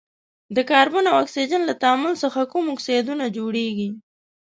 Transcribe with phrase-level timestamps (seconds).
[0.55, 3.89] د کاربن او اکسیجن له تعامل څخه کوم اکسایدونه جوړیږي؟